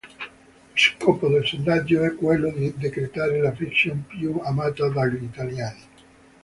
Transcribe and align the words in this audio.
Lo 0.01 0.71
scopo 0.75 1.27
del 1.27 1.45
sondaggio 1.45 2.01
è 2.01 2.15
quello 2.15 2.49
di 2.51 2.73
decretare 2.75 3.39
la 3.39 3.51
fiction 3.53 4.03
più 4.07 4.39
amata 4.43 4.89
dagli 4.89 5.21
italiani. 5.25 5.81